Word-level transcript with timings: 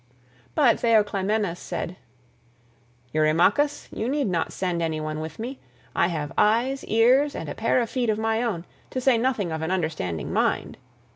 But 0.55 0.77
Theoclymenus 0.79 1.57
said, 1.59 1.95
"Eurymachus, 3.13 3.87
you 3.91 4.09
need 4.09 4.25
not 4.27 4.51
send 4.51 4.81
any 4.81 4.99
one 4.99 5.19
with 5.19 5.37
me. 5.37 5.59
I 5.95 6.07
have 6.07 6.33
eyes, 6.39 6.83
ears, 6.85 7.35
and 7.35 7.47
a 7.47 7.53
pair 7.53 7.79
of 7.79 7.87
feet 7.87 8.09
of 8.09 8.17
my 8.17 8.41
own, 8.41 8.65
to 8.89 8.99
say 8.99 9.15
nothing 9.19 9.51
of 9.51 9.61
an 9.61 9.69
understanding 9.69 10.33
mind. 10.33 10.79